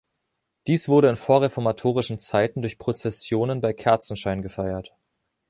[0.65, 4.95] Dies wurde in vorreformatorischen Zeiten durch Prozessionen bei Kerzenschein gefeiert.